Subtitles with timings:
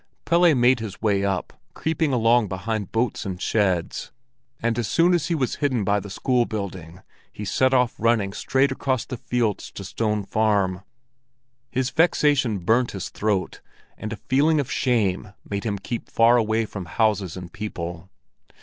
[0.25, 4.11] Pelle made his way up, creeping along behind boats and sheds;
[4.59, 8.33] and as soon as he was hidden by the school building, he set off running
[8.33, 10.81] straight across the fields to Stone Farm.
[11.69, 13.61] His vexation burnt his throat,
[13.95, 18.09] and a feeling of shame made him keep far away from houses and people.